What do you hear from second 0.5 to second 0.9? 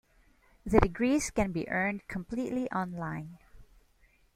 The